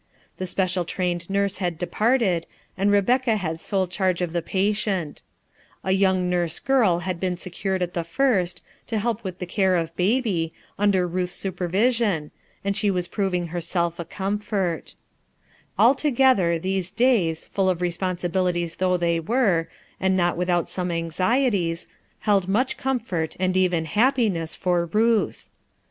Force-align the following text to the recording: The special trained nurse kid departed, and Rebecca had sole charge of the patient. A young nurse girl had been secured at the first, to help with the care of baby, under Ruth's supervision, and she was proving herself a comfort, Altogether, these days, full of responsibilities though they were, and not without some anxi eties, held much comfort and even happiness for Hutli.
The 0.37 0.47
special 0.47 0.83
trained 0.83 1.29
nurse 1.29 1.59
kid 1.59 1.77
departed, 1.77 2.47
and 2.75 2.91
Rebecca 2.91 3.35
had 3.35 3.61
sole 3.61 3.85
charge 3.85 4.19
of 4.19 4.33
the 4.33 4.41
patient. 4.41 5.21
A 5.83 5.91
young 5.91 6.27
nurse 6.27 6.57
girl 6.57 7.01
had 7.05 7.19
been 7.19 7.37
secured 7.37 7.83
at 7.83 7.93
the 7.93 8.03
first, 8.03 8.63
to 8.87 8.97
help 8.97 9.23
with 9.23 9.37
the 9.37 9.45
care 9.45 9.75
of 9.75 9.95
baby, 9.95 10.53
under 10.79 11.07
Ruth's 11.07 11.35
supervision, 11.35 12.31
and 12.65 12.75
she 12.75 12.89
was 12.89 13.07
proving 13.07 13.49
herself 13.49 13.99
a 13.99 14.05
comfort, 14.05 14.95
Altogether, 15.77 16.57
these 16.57 16.89
days, 16.89 17.45
full 17.45 17.69
of 17.69 17.79
responsibilities 17.79 18.77
though 18.77 18.97
they 18.97 19.19
were, 19.19 19.69
and 19.99 20.17
not 20.17 20.35
without 20.35 20.67
some 20.67 20.89
anxi 20.89 21.45
eties, 21.47 21.85
held 22.21 22.47
much 22.47 22.75
comfort 22.75 23.35
and 23.39 23.55
even 23.55 23.85
happiness 23.85 24.55
for 24.55 24.87
Hutli. 24.87 25.43